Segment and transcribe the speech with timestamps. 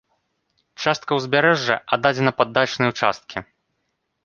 [0.85, 3.37] Частка ўзбярэжжа аддадзена пад дачныя ўчасткі.